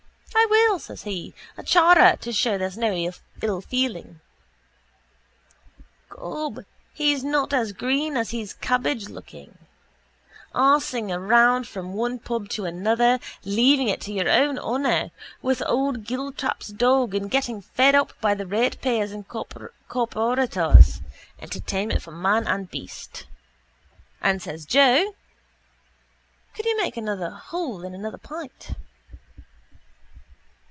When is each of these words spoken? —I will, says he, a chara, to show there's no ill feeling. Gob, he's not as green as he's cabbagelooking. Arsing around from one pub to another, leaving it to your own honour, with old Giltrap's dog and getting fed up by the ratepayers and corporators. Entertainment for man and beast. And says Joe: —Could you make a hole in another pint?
—I 0.33 0.47
will, 0.49 0.79
says 0.79 1.03
he, 1.03 1.35
a 1.57 1.61
chara, 1.61 2.17
to 2.21 2.31
show 2.31 2.57
there's 2.57 2.77
no 2.77 2.91
ill 3.41 3.61
feeling. 3.61 4.21
Gob, 6.09 6.63
he's 6.93 7.23
not 7.23 7.53
as 7.53 7.73
green 7.73 8.17
as 8.17 8.31
he's 8.31 8.53
cabbagelooking. 8.55 9.57
Arsing 10.55 11.11
around 11.11 11.67
from 11.67 11.93
one 11.93 12.17
pub 12.17 12.49
to 12.49 12.65
another, 12.65 13.19
leaving 13.43 13.87
it 13.89 14.01
to 14.01 14.13
your 14.13 14.29
own 14.29 14.57
honour, 14.57 15.11
with 15.41 15.61
old 15.67 16.05
Giltrap's 16.05 16.69
dog 16.69 17.13
and 17.13 17.29
getting 17.29 17.61
fed 17.61 17.93
up 17.93 18.13
by 18.19 18.33
the 18.33 18.47
ratepayers 18.47 19.11
and 19.11 19.27
corporators. 19.27 21.01
Entertainment 21.39 22.01
for 22.01 22.11
man 22.11 22.47
and 22.47 22.71
beast. 22.71 23.25
And 24.21 24.41
says 24.41 24.65
Joe: 24.65 25.13
—Could 26.55 26.65
you 26.65 26.77
make 26.77 26.97
a 26.97 27.29
hole 27.29 27.83
in 27.83 27.93
another 27.93 28.17
pint? 28.17 28.71